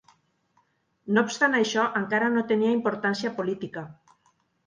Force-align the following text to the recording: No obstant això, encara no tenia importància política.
No 1.17 1.23
obstant 1.27 1.57
això, 1.57 1.83
encara 2.01 2.31
no 2.37 2.43
tenia 2.53 2.73
importància 2.79 3.33
política. 3.41 3.87